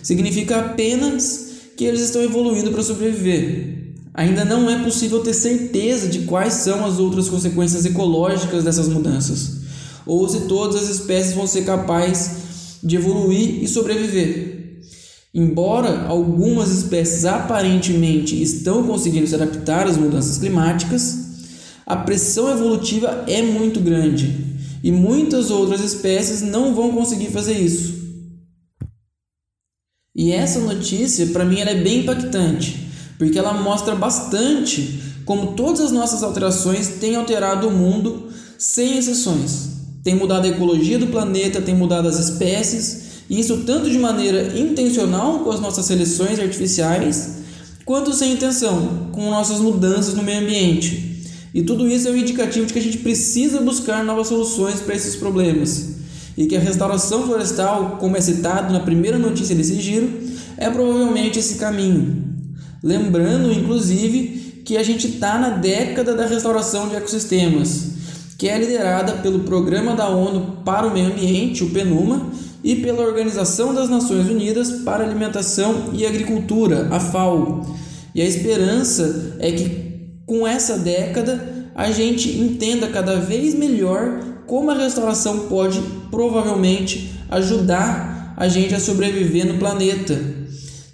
Significa 0.01 0.57
apenas 0.57 1.51
que 1.77 1.85
eles 1.85 2.01
estão 2.01 2.23
evoluindo 2.23 2.71
para 2.71 2.81
sobreviver. 2.81 3.93
Ainda 4.13 4.45
não 4.45 4.69
é 4.69 4.83
possível 4.83 5.19
ter 5.19 5.33
certeza 5.33 6.07
de 6.07 6.19
quais 6.19 6.53
são 6.53 6.85
as 6.85 6.99
outras 6.99 7.29
consequências 7.29 7.85
ecológicas 7.85 8.63
dessas 8.63 8.87
mudanças, 8.87 9.61
ou 10.05 10.27
se 10.29 10.41
todas 10.41 10.83
as 10.83 10.89
espécies 10.89 11.33
vão 11.33 11.47
ser 11.47 11.65
capazes 11.65 12.43
de 12.83 12.95
evoluir 12.95 13.63
e 13.63 13.67
sobreviver. 13.67 14.81
Embora 15.33 16.05
algumas 16.05 16.69
espécies 16.69 17.25
aparentemente 17.25 18.39
estão 18.39 18.83
conseguindo 18.83 19.25
se 19.25 19.33
adaptar 19.33 19.87
às 19.87 19.97
mudanças 19.97 20.37
climáticas, 20.37 21.22
a 21.85 21.95
pressão 21.95 22.49
evolutiva 22.49 23.25
é 23.27 23.41
muito 23.41 23.79
grande 23.79 24.53
e 24.83 24.91
muitas 24.91 25.49
outras 25.49 25.81
espécies 25.81 26.41
não 26.41 26.75
vão 26.75 26.91
conseguir 26.91 27.27
fazer 27.27 27.57
isso. 27.57 28.03
E 30.15 30.31
essa 30.31 30.59
notícia, 30.59 31.27
para 31.27 31.45
mim, 31.45 31.59
ela 31.59 31.71
é 31.71 31.81
bem 31.81 32.01
impactante, 32.01 32.87
porque 33.17 33.39
ela 33.39 33.53
mostra 33.53 33.95
bastante 33.95 35.01
como 35.25 35.53
todas 35.53 35.79
as 35.79 35.91
nossas 35.91 36.21
alterações 36.21 36.87
têm 36.99 37.15
alterado 37.15 37.67
o 37.67 37.71
mundo 37.71 38.29
sem 38.57 38.97
exceções. 38.97 39.69
Tem 40.03 40.15
mudado 40.15 40.45
a 40.45 40.49
ecologia 40.49 40.99
do 40.99 41.07
planeta, 41.07 41.61
tem 41.61 41.73
mudado 41.73 42.07
as 42.07 42.19
espécies, 42.19 43.23
e 43.29 43.39
isso 43.39 43.63
tanto 43.65 43.89
de 43.89 43.97
maneira 43.97 44.59
intencional 44.59 45.39
com 45.39 45.49
as 45.49 45.61
nossas 45.61 45.85
seleções 45.85 46.39
artificiais, 46.39 47.37
quanto 47.85 48.13
sem 48.13 48.33
intenção, 48.33 49.09
com 49.13 49.29
nossas 49.29 49.59
mudanças 49.59 50.13
no 50.13 50.23
meio 50.23 50.41
ambiente. 50.41 51.12
E 51.53 51.61
tudo 51.61 51.87
isso 51.87 52.07
é 52.07 52.11
um 52.11 52.17
indicativo 52.17 52.65
de 52.65 52.73
que 52.73 52.79
a 52.79 52.81
gente 52.81 52.97
precisa 52.97 53.61
buscar 53.61 54.03
novas 54.03 54.27
soluções 54.27 54.81
para 54.81 54.95
esses 54.95 55.15
problemas 55.15 55.93
e 56.37 56.47
que 56.47 56.55
a 56.55 56.59
restauração 56.59 57.25
florestal, 57.25 57.97
como 57.99 58.17
é 58.17 58.21
citado 58.21 58.73
na 58.73 58.79
primeira 58.79 59.19
notícia 59.19 59.55
desse 59.55 59.79
giro, 59.79 60.09
é 60.57 60.69
provavelmente 60.69 61.39
esse 61.39 61.55
caminho. 61.55 62.23
Lembrando, 62.81 63.51
inclusive, 63.51 64.61
que 64.65 64.77
a 64.77 64.83
gente 64.83 65.07
está 65.07 65.37
na 65.37 65.49
década 65.49 66.15
da 66.15 66.25
restauração 66.25 66.89
de 66.89 66.95
ecossistemas, 66.95 67.91
que 68.37 68.49
é 68.49 68.57
liderada 68.57 69.13
pelo 69.13 69.39
Programa 69.39 69.95
da 69.95 70.09
ONU 70.09 70.63
para 70.65 70.87
o 70.87 70.93
Meio 70.93 71.07
Ambiente, 71.07 71.63
o 71.63 71.69
PNUMA, 71.69 72.31
e 72.63 72.77
pela 72.77 73.03
Organização 73.03 73.73
das 73.73 73.89
Nações 73.89 74.27
Unidas 74.29 74.81
para 74.83 75.03
Alimentação 75.03 75.89
e 75.93 76.05
Agricultura, 76.05 76.87
a 76.91 76.99
FAO. 76.99 77.61
E 78.15 78.21
a 78.21 78.25
esperança 78.25 79.35
é 79.39 79.51
que 79.51 79.92
com 80.25 80.47
essa 80.47 80.77
década 80.77 81.71
a 81.75 81.91
gente 81.91 82.29
entenda 82.29 82.87
cada 82.87 83.19
vez 83.19 83.55
melhor 83.55 84.19
como 84.45 84.71
a 84.71 84.75
restauração 84.75 85.47
pode 85.47 85.81
provavelmente 86.11 87.11
ajudar 87.29 88.33
a 88.37 88.47
gente 88.47 88.75
a 88.75 88.79
sobreviver 88.79 89.45
no 89.45 89.57
planeta, 89.57 90.19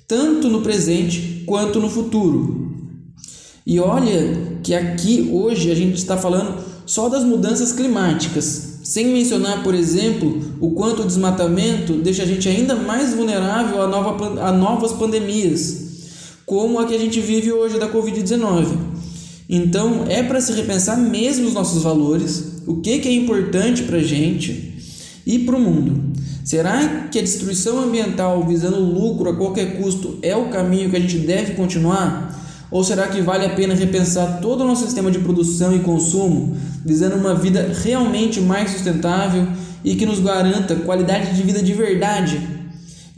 tanto 0.08 0.50
no 0.50 0.62
presente 0.62 1.44
quanto 1.46 1.80
no 1.80 1.90
futuro. 1.90 2.70
E 3.66 3.80
olha 3.80 4.60
que 4.64 4.74
aqui 4.74 5.30
hoje 5.32 5.72
a 5.72 5.76
gente 5.76 5.96
está 5.96 6.18
falando 6.18 6.64
só 6.86 7.08
das 7.08 7.24
mudanças 7.24 7.72
climáticas, 7.72 8.80
sem 8.84 9.08
mencionar, 9.08 9.64
por 9.64 9.76
exemplo, 9.76 10.42
o 10.60 10.72
quanto 10.72 11.04
o 11.04 11.06
desmatamento 11.06 11.94
deixa 11.94 12.24
a 12.24 12.26
gente 12.26 12.50
ainda 12.50 12.76
mais 12.76 13.14
vulnerável 13.14 13.82
a, 13.82 13.88
nova, 13.88 14.42
a 14.42 14.52
novas 14.52 14.94
pandemias, 14.94 15.88
como 16.46 16.80
a 16.80 16.86
que 16.86 16.96
a 16.96 16.98
gente 16.98 17.20
vive 17.20 17.52
hoje 17.52 17.78
da 17.78 17.88
Covid-19. 17.88 18.89
Então 19.50 20.06
é 20.08 20.22
para 20.22 20.40
se 20.40 20.54
repensar 20.54 20.96
mesmo 20.96 21.48
os 21.48 21.56
nossos 21.56 21.82
valores, 21.82 22.62
o 22.68 22.76
que, 22.76 23.00
que 23.00 23.10
é 23.10 23.14
importante 23.14 23.82
para 23.82 23.98
a 23.98 24.04
gente 24.04 24.76
e 25.26 25.40
para 25.40 25.56
o 25.56 25.60
mundo. 25.60 26.14
Será 26.46 27.08
que 27.12 27.18
a 27.18 27.22
destruição 27.24 27.80
ambiental 27.80 28.46
visando 28.46 28.80
lucro 28.80 29.30
a 29.30 29.36
qualquer 29.36 29.82
custo 29.82 30.20
é 30.22 30.36
o 30.36 30.50
caminho 30.50 30.92
que 30.92 30.96
a 30.96 31.00
gente 31.00 31.18
deve 31.18 31.54
continuar? 31.54 32.38
Ou 32.70 32.84
será 32.84 33.08
que 33.08 33.22
vale 33.22 33.46
a 33.46 33.56
pena 33.56 33.74
repensar 33.74 34.40
todo 34.40 34.62
o 34.62 34.68
nosso 34.68 34.86
sistema 34.86 35.10
de 35.10 35.18
produção 35.18 35.76
e 35.76 35.80
consumo, 35.80 36.56
visando 36.86 37.16
uma 37.16 37.34
vida 37.34 37.72
realmente 37.84 38.40
mais 38.40 38.70
sustentável 38.70 39.48
e 39.84 39.96
que 39.96 40.06
nos 40.06 40.20
garanta 40.20 40.76
qualidade 40.76 41.36
de 41.36 41.42
vida 41.42 41.64
de 41.64 41.74
verdade? 41.74 42.40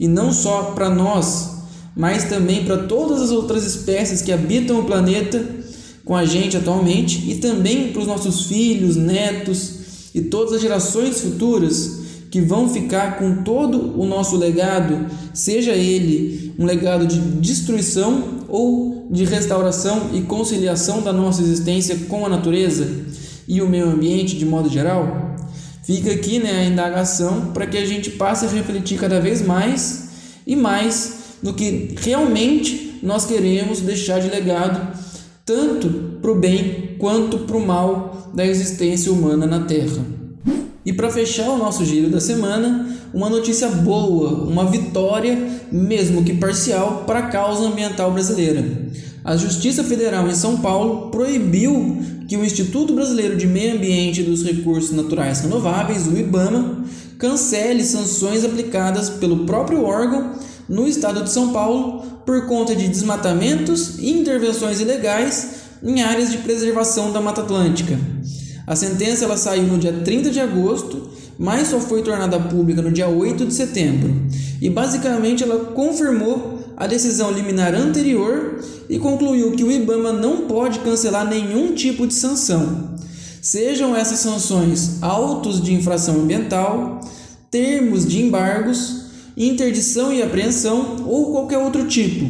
E 0.00 0.08
não 0.08 0.32
só 0.32 0.72
para 0.74 0.88
nós, 0.88 1.58
mas 1.94 2.24
também 2.24 2.64
para 2.64 2.78
todas 2.84 3.20
as 3.20 3.30
outras 3.30 3.66
espécies 3.66 4.22
que 4.22 4.32
habitam 4.32 4.80
o 4.80 4.84
planeta 4.84 5.61
com 6.04 6.16
a 6.16 6.24
gente 6.24 6.56
atualmente 6.56 7.30
e 7.30 7.36
também 7.36 7.92
para 7.92 8.02
os 8.02 8.06
nossos 8.06 8.46
filhos, 8.46 8.96
netos 8.96 10.10
e 10.14 10.20
todas 10.22 10.54
as 10.54 10.60
gerações 10.60 11.20
futuras 11.20 12.02
que 12.30 12.40
vão 12.40 12.68
ficar 12.68 13.18
com 13.18 13.42
todo 13.42 14.00
o 14.00 14.06
nosso 14.06 14.36
legado, 14.36 15.06
seja 15.34 15.72
ele 15.72 16.54
um 16.58 16.64
legado 16.64 17.06
de 17.06 17.18
destruição 17.18 18.40
ou 18.48 19.06
de 19.10 19.24
restauração 19.24 20.10
e 20.14 20.22
conciliação 20.22 21.02
da 21.02 21.12
nossa 21.12 21.42
existência 21.42 21.96
com 22.08 22.24
a 22.24 22.28
natureza 22.28 22.88
e 23.46 23.60
o 23.60 23.68
meio 23.68 23.90
ambiente 23.90 24.36
de 24.36 24.46
modo 24.46 24.68
geral? 24.68 25.36
Fica 25.84 26.12
aqui 26.12 26.38
né, 26.38 26.62
a 26.62 26.64
indagação 26.64 27.50
para 27.52 27.66
que 27.66 27.76
a 27.76 27.84
gente 27.84 28.10
passe 28.10 28.46
a 28.46 28.48
refletir 28.48 28.98
cada 28.98 29.20
vez 29.20 29.42
mais 29.42 30.08
e 30.46 30.56
mais 30.56 31.14
no 31.42 31.52
que 31.52 31.94
realmente 32.00 32.98
nós 33.02 33.26
queremos 33.26 33.80
deixar 33.80 34.20
de 34.20 34.28
legado 34.28 34.96
tanto 35.44 35.88
para 36.20 36.30
o 36.30 36.38
bem 36.38 36.96
quanto 36.98 37.40
para 37.40 37.56
o 37.56 37.66
mal 37.66 38.30
da 38.34 38.46
existência 38.46 39.12
humana 39.12 39.46
na 39.46 39.60
Terra. 39.60 40.04
E 40.84 40.92
para 40.92 41.10
fechar 41.10 41.48
o 41.50 41.58
nosso 41.58 41.84
giro 41.84 42.10
da 42.10 42.20
semana, 42.20 42.96
uma 43.14 43.28
notícia 43.28 43.68
boa, 43.68 44.30
uma 44.44 44.64
vitória, 44.64 45.38
mesmo 45.70 46.24
que 46.24 46.34
parcial, 46.34 47.04
para 47.06 47.20
a 47.20 47.28
causa 47.28 47.64
ambiental 47.64 48.10
brasileira. 48.10 48.64
A 49.24 49.36
Justiça 49.36 49.84
Federal 49.84 50.26
em 50.28 50.34
São 50.34 50.58
Paulo 50.58 51.10
proibiu 51.10 51.98
que 52.26 52.36
o 52.36 52.44
Instituto 52.44 52.94
Brasileiro 52.94 53.36
de 53.36 53.46
Meio 53.46 53.76
Ambiente 53.76 54.20
e 54.20 54.24
dos 54.24 54.42
Recursos 54.42 54.90
Naturais 54.90 55.40
Renováveis, 55.40 56.08
o 56.08 56.16
IBAMA, 56.16 56.84
cancele 57.18 57.84
sanções 57.84 58.44
aplicadas 58.44 59.08
pelo 59.08 59.44
próprio 59.44 59.84
órgão 59.84 60.32
no 60.68 60.86
estado 60.86 61.22
de 61.22 61.30
São 61.30 61.52
Paulo 61.52 62.02
por 62.24 62.46
conta 62.46 62.74
de 62.74 62.88
desmatamentos 62.88 63.98
e 63.98 64.10
intervenções 64.10 64.80
ilegais 64.80 65.62
em 65.82 66.02
áreas 66.02 66.30
de 66.30 66.38
preservação 66.38 67.12
da 67.12 67.20
Mata 67.20 67.40
Atlântica. 67.40 67.98
A 68.66 68.76
sentença 68.76 69.24
ela 69.24 69.36
saiu 69.36 69.64
no 69.64 69.78
dia 69.78 69.92
30 69.92 70.30
de 70.30 70.40
agosto, 70.40 71.10
mas 71.38 71.68
só 71.68 71.80
foi 71.80 72.02
tornada 72.02 72.38
pública 72.38 72.80
no 72.80 72.92
dia 72.92 73.08
8 73.08 73.44
de 73.46 73.54
setembro. 73.54 74.14
E 74.60 74.70
basicamente 74.70 75.42
ela 75.42 75.72
confirmou 75.72 76.60
a 76.76 76.86
decisão 76.86 77.32
liminar 77.32 77.74
anterior 77.74 78.60
e 78.88 78.98
concluiu 78.98 79.52
que 79.52 79.64
o 79.64 79.70
IBAMA 79.70 80.12
não 80.12 80.42
pode 80.42 80.78
cancelar 80.80 81.28
nenhum 81.28 81.74
tipo 81.74 82.06
de 82.06 82.14
sanção. 82.14 82.92
Sejam 83.40 83.96
essas 83.96 84.20
sanções 84.20 85.02
autos 85.02 85.60
de 85.60 85.74
infração 85.74 86.20
ambiental, 86.20 87.00
termos 87.50 88.06
de 88.06 88.22
embargos 88.22 89.01
interdição 89.36 90.12
e 90.12 90.22
apreensão 90.22 91.04
ou 91.06 91.32
qualquer 91.32 91.58
outro 91.58 91.86
tipo, 91.86 92.24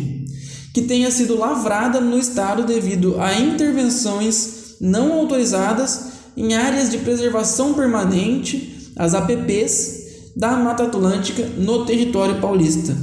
que 0.73 0.83
tenha 0.83 1.11
sido 1.11 1.39
lavrada 1.39 2.01
no 2.01 2.19
Estado 2.19 2.65
devido 2.65 3.21
a 3.21 3.39
intervenções 3.39 4.77
não 4.81 5.13
autorizadas 5.13 6.13
em 6.37 6.55
áreas 6.55 6.91
de 6.91 6.99
preservação 6.99 7.75
permanente, 7.75 8.91
as 8.97 9.15
APPs, 9.15 10.03
da 10.35 10.53
Mata 10.53 10.85
Atlântica 10.85 11.45
no 11.59 11.85
território 11.85 12.41
paulista. 12.41 12.97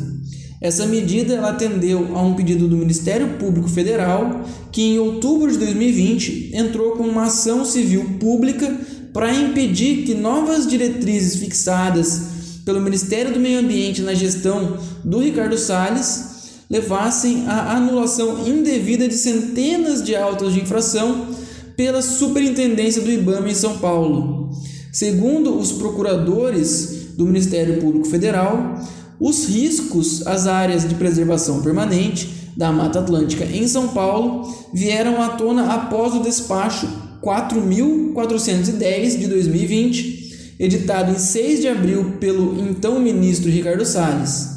Essa 0.62 0.86
medida 0.86 1.36
ela 1.36 1.52
atendeu 1.52 2.18
a 2.18 2.22
um 2.22 2.34
pedido 2.34 2.68
do 2.68 2.76
Ministério 2.76 3.38
Público 3.38 3.70
Federal, 3.70 4.44
que 4.72 4.82
em 4.82 5.00
outubro 5.00 5.50
de 5.50 5.58
2020 5.58 6.52
entrou 6.54 6.92
com 6.94 7.04
uma 7.04 7.26
ação 7.26 7.64
civil 7.64 8.18
pública 8.20 8.78
para 9.14 9.34
impedir 9.34 10.04
que 10.04 10.14
novas 10.14 10.68
diretrizes 10.68 11.40
fixadas 11.40 12.39
pelo 12.70 12.82
Ministério 12.82 13.34
do 13.34 13.40
Meio 13.40 13.62
Ambiente 13.62 14.04
na 14.04 14.14
gestão 14.14 14.78
do 15.04 15.18
Ricardo 15.18 15.58
Salles 15.58 16.60
levassem 16.70 17.48
à 17.48 17.76
anulação 17.76 18.48
indevida 18.48 19.08
de 19.08 19.16
centenas 19.16 20.04
de 20.04 20.16
autos 20.16 20.54
de 20.54 20.62
infração 20.62 21.30
pela 21.76 22.00
Superintendência 22.04 23.02
do 23.02 23.12
IBAMA 23.12 23.50
em 23.50 23.56
São 23.56 23.80
Paulo. 23.80 24.52
Segundo 24.94 25.58
os 25.58 25.72
procuradores 25.72 27.08
do 27.18 27.26
Ministério 27.26 27.82
Público 27.82 28.08
Federal, 28.08 28.80
os 29.20 29.46
riscos 29.46 30.28
às 30.28 30.46
áreas 30.46 30.88
de 30.88 30.94
preservação 30.94 31.64
permanente 31.64 32.52
da 32.56 32.72
Mata 32.72 33.00
Atlântica 33.00 33.46
em 33.46 33.68
São 33.68 33.88
Paulo 33.88 34.48
vieram 34.72 35.20
à 35.20 35.30
tona 35.30 35.74
após 35.74 36.14
o 36.14 36.22
despacho 36.22 36.88
4.410 37.24 39.18
de 39.18 39.28
2020, 39.28 40.19
editado 40.60 41.12
em 41.12 41.18
6 41.18 41.62
de 41.62 41.68
abril 41.68 42.18
pelo 42.20 42.60
então 42.60 43.00
ministro 43.00 43.50
Ricardo 43.50 43.86
Salles. 43.86 44.50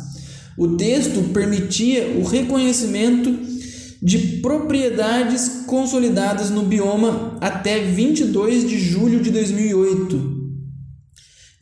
O 0.59 0.77
texto 0.77 1.33
permitia 1.33 2.17
o 2.19 2.25
reconhecimento 2.25 3.39
de 4.03 4.19
propriedades 4.41 5.63
consolidadas 5.67 6.51
no 6.51 6.63
bioma 6.63 7.39
até 7.41 7.79
22 7.81 8.69
de 8.69 8.79
julho 8.79 9.23
de 9.23 9.31
2008 9.31 10.43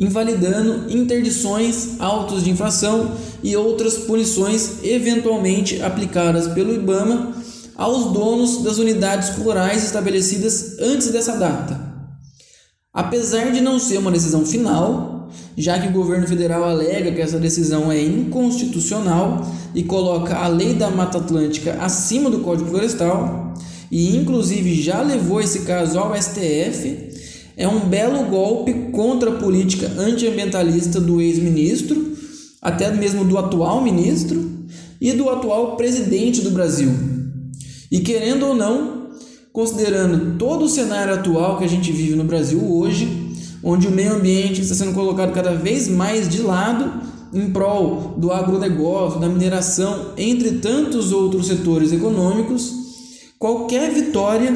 invalidando 0.01 0.91
interdições, 0.91 2.01
autos 2.01 2.43
de 2.43 2.51
infração 2.51 3.13
e 3.43 3.55
outras 3.55 3.99
punições 3.99 4.83
eventualmente 4.83 5.83
aplicadas 5.83 6.49
pelo 6.49 6.75
IBAMA 6.75 7.35
aos 7.77 8.11
donos 8.13 8.63
das 8.63 8.79
unidades 8.79 9.29
rurais 9.37 9.85
estabelecidas 9.85 10.79
antes 10.81 11.11
dessa 11.11 11.37
data. 11.37 11.90
Apesar 12.93 13.53
de 13.53 13.61
não 13.61 13.79
ser 13.79 13.99
uma 13.99 14.11
decisão 14.11 14.45
final, 14.45 15.31
já 15.57 15.79
que 15.79 15.87
o 15.87 15.93
governo 15.93 16.27
federal 16.27 16.65
alega 16.65 17.13
que 17.13 17.21
essa 17.21 17.39
decisão 17.39 17.91
é 17.91 18.03
inconstitucional 18.03 19.47
e 19.73 19.85
coloca 19.85 20.35
a 20.37 20.49
lei 20.49 20.75
da 20.75 20.91
Mata 20.91 21.19
Atlântica 21.19 21.79
acima 21.81 22.29
do 22.29 22.41
Código 22.41 22.69
Florestal, 22.69 23.55
e 23.93 24.17
inclusive 24.17 24.83
já 24.83 25.03
levou 25.03 25.41
esse 25.41 25.61
caso 25.61 26.01
ao 26.01 26.21
STF, 26.21 27.11
é 27.57 27.69
um 27.69 27.81
belo 27.81 28.25
golpe 28.25 28.73
contra 28.91 29.31
a 29.31 29.39
política 29.39 29.87
antiambientalista 29.97 31.01
do 31.01 31.21
ex-ministro, 31.21 32.17
até 32.61 32.93
mesmo 32.93 33.25
do 33.25 33.39
atual 33.39 33.83
ministro 33.83 34.51
e 35.01 35.13
do 35.13 35.31
atual 35.31 35.77
presidente 35.77 36.41
do 36.41 36.51
Brasil. 36.51 36.93
E 37.91 38.01
querendo 38.01 38.47
ou 38.47 38.55
não, 38.55 39.00
considerando 39.53 40.39
todo 40.39 40.65
o 40.65 40.69
cenário 40.69 41.15
atual 41.15 41.59
que 41.59 41.65
a 41.65 41.69
gente 41.69 41.91
vive 41.91 42.15
no 42.15 42.25
Brasil 42.25 42.61
hoje, 42.73 43.09
onde 43.63 43.89
o 43.89 43.91
meio 43.91 44.15
ambiente 44.15 44.61
está 44.61 44.75
sendo 44.75 44.93
colocado 44.93 45.33
cada 45.33 45.55
vez 45.55 45.89
mais 45.89 46.29
de 46.29 46.41
lado 46.41 47.03
em 47.33 47.51
prol 47.51 48.15
do 48.17 48.33
agronegócio, 48.33 49.21
da 49.21 49.29
mineração, 49.29 50.13
entre 50.17 50.53
tantos 50.53 51.13
outros 51.13 51.47
setores 51.47 51.93
econômicos, 51.93 52.73
qualquer 53.39 53.93
vitória 53.93 54.53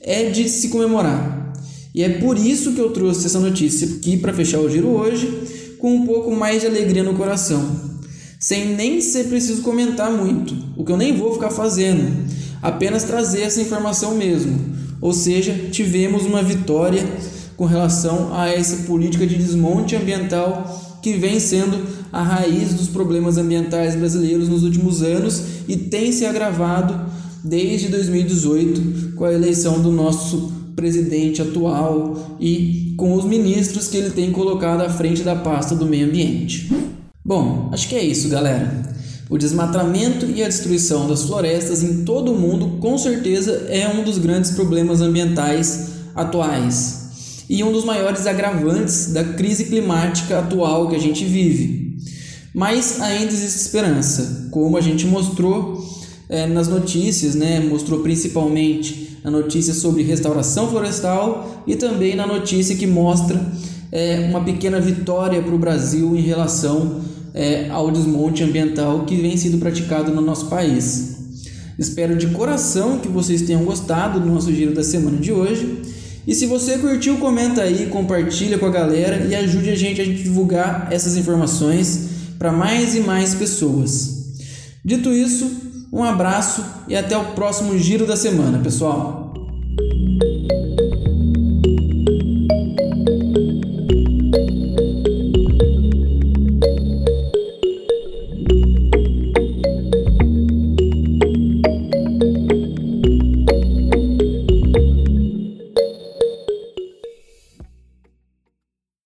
é 0.00 0.30
de 0.30 0.48
se 0.48 0.68
comemorar. 0.68 1.52
E 1.94 2.02
é 2.02 2.08
por 2.08 2.38
isso 2.38 2.72
que 2.72 2.80
eu 2.80 2.90
trouxe 2.90 3.26
essa 3.26 3.40
notícia 3.40 3.86
aqui 3.86 4.16
para 4.16 4.32
fechar 4.32 4.60
o 4.60 4.70
giro 4.70 4.88
hoje 4.88 5.76
com 5.78 5.94
um 5.94 6.06
pouco 6.06 6.30
mais 6.30 6.60
de 6.60 6.66
alegria 6.66 7.02
no 7.02 7.14
coração, 7.14 7.90
sem 8.38 8.74
nem 8.74 9.00
ser 9.00 9.24
preciso 9.24 9.62
comentar 9.62 10.10
muito, 10.10 10.54
o 10.76 10.84
que 10.84 10.92
eu 10.92 10.96
nem 10.96 11.16
vou 11.16 11.32
ficar 11.34 11.50
fazendo, 11.50 12.28
apenas 12.62 13.04
trazer 13.04 13.42
essa 13.42 13.60
informação 13.60 14.14
mesmo. 14.14 14.58
Ou 15.00 15.12
seja, 15.12 15.68
tivemos 15.70 16.24
uma 16.26 16.42
vitória 16.42 17.04
com 17.56 17.64
relação 17.64 18.34
a 18.34 18.48
essa 18.48 18.84
política 18.86 19.26
de 19.26 19.36
desmonte 19.36 19.96
ambiental 19.96 20.98
que 21.02 21.14
vem 21.14 21.40
sendo 21.40 21.78
a 22.12 22.22
raiz 22.22 22.74
dos 22.74 22.88
problemas 22.88 23.38
ambientais 23.38 23.94
brasileiros 23.94 24.48
nos 24.48 24.62
últimos 24.62 25.02
anos 25.02 25.42
e 25.68 25.76
tem 25.76 26.12
se 26.12 26.26
agravado 26.26 26.98
desde 27.42 27.88
2018 27.88 29.14
com 29.14 29.24
a 29.24 29.32
eleição 29.32 29.80
do 29.80 29.90
nosso 29.90 30.52
presidente 30.76 31.40
atual 31.40 32.36
e 32.40 32.94
com 32.96 33.14
os 33.14 33.24
ministros 33.24 33.88
que 33.88 33.96
ele 33.96 34.10
tem 34.10 34.30
colocado 34.30 34.82
à 34.82 34.88
frente 34.88 35.22
da 35.22 35.34
pasta 35.34 35.74
do 35.74 35.86
meio 35.86 36.06
ambiente. 36.06 36.70
Bom, 37.24 37.68
acho 37.72 37.88
que 37.88 37.94
é 37.94 38.02
isso, 38.02 38.28
galera. 38.28 38.82
O 39.30 39.38
desmatamento 39.38 40.26
e 40.26 40.42
a 40.42 40.48
destruição 40.48 41.06
das 41.06 41.22
florestas 41.22 41.84
em 41.84 42.04
todo 42.04 42.32
o 42.32 42.36
mundo 42.36 42.78
com 42.80 42.98
certeza 42.98 43.68
é 43.68 43.88
um 43.88 44.02
dos 44.02 44.18
grandes 44.18 44.50
problemas 44.50 45.00
ambientais 45.00 45.90
atuais 46.16 47.44
e 47.48 47.62
um 47.62 47.70
dos 47.70 47.84
maiores 47.84 48.26
agravantes 48.26 49.12
da 49.12 49.22
crise 49.22 49.66
climática 49.66 50.40
atual 50.40 50.88
que 50.88 50.96
a 50.96 50.98
gente 50.98 51.24
vive. 51.24 51.96
Mas 52.52 53.00
ainda 53.00 53.32
existe 53.32 53.60
esperança, 53.60 54.48
como 54.50 54.76
a 54.76 54.80
gente 54.80 55.06
mostrou 55.06 55.80
é, 56.28 56.48
nas 56.48 56.66
notícias, 56.66 57.36
né? 57.36 57.60
mostrou 57.60 58.00
principalmente 58.00 59.16
na 59.22 59.30
notícia 59.30 59.72
sobre 59.72 60.02
restauração 60.02 60.68
florestal 60.68 61.62
e 61.68 61.76
também 61.76 62.16
na 62.16 62.26
notícia 62.26 62.74
que 62.74 62.86
mostra 62.86 63.40
é, 63.92 64.26
uma 64.28 64.42
pequena 64.42 64.80
vitória 64.80 65.40
para 65.40 65.54
o 65.54 65.58
Brasil 65.58 66.16
em 66.16 66.20
relação 66.20 67.00
é, 67.34 67.68
ao 67.70 67.90
desmonte 67.90 68.42
ambiental 68.42 69.04
que 69.04 69.16
vem 69.16 69.36
sendo 69.36 69.58
praticado 69.58 70.12
no 70.12 70.20
nosso 70.20 70.46
país. 70.46 71.16
Espero 71.78 72.16
de 72.16 72.26
coração 72.28 72.98
que 72.98 73.08
vocês 73.08 73.42
tenham 73.42 73.64
gostado 73.64 74.20
do 74.20 74.26
nosso 74.26 74.52
giro 74.52 74.74
da 74.74 74.84
semana 74.84 75.18
de 75.18 75.32
hoje. 75.32 75.80
E 76.26 76.34
se 76.34 76.46
você 76.46 76.78
curtiu, 76.78 77.16
comenta 77.16 77.62
aí, 77.62 77.86
compartilha 77.86 78.58
com 78.58 78.66
a 78.66 78.70
galera 78.70 79.26
e 79.26 79.34
ajude 79.34 79.70
a 79.70 79.74
gente 79.74 80.00
a 80.00 80.04
divulgar 80.04 80.88
essas 80.90 81.16
informações 81.16 82.08
para 82.38 82.52
mais 82.52 82.94
e 82.94 83.00
mais 83.00 83.34
pessoas. 83.34 84.36
Dito 84.84 85.10
isso, 85.10 85.50
um 85.92 86.04
abraço 86.04 86.64
e 86.86 86.94
até 86.94 87.16
o 87.16 87.32
próximo 87.32 87.78
giro 87.78 88.06
da 88.06 88.16
semana, 88.16 88.58
pessoal. 88.58 89.19